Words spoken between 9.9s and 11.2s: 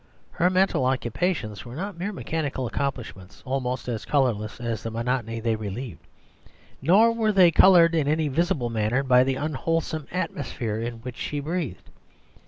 atmosphere in which